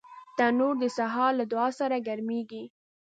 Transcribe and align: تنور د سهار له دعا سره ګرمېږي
تنور 0.37 0.75
د 0.83 0.85
سهار 0.97 1.31
له 1.39 1.45
دعا 1.51 1.69
سره 1.79 1.95
ګرمېږي 2.07 2.63